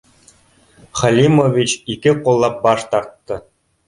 Халимович 1.01 1.75
ике 1.95 2.13
ҡуллап 2.23 2.57
баш 2.65 2.87
тартты: 2.95 3.39